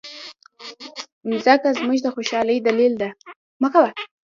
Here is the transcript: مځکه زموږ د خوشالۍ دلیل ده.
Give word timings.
مځکه 1.29 1.69
زموږ 1.77 1.99
د 2.03 2.07
خوشالۍ 2.15 2.57
دلیل 2.67 2.93
ده. 3.01 3.09